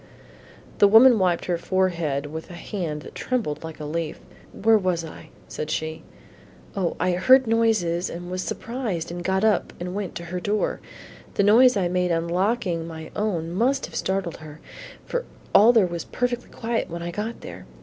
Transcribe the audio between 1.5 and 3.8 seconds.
forehead with a hand that trembled like